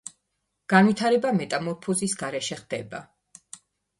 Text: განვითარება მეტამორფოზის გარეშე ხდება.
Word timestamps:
განვითარება 0.73 1.33
მეტამორფოზის 1.41 2.17
გარეშე 2.21 2.57
ხდება. 2.61 3.03